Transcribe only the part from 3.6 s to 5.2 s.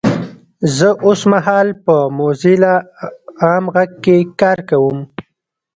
غږ کې کار کوم 😊!